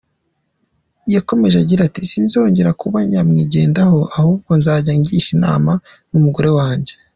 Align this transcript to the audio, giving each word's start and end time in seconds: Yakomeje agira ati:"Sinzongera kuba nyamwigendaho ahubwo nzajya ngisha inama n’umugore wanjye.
Yakomeje 1.15 1.55
agira 1.63 1.81
ati:"Sinzongera 1.85 2.71
kuba 2.81 2.97
nyamwigendaho 3.11 3.99
ahubwo 4.17 4.51
nzajya 4.59 4.91
ngisha 4.99 5.29
inama 5.37 5.71
n’umugore 6.11 6.49
wanjye. 6.57 6.93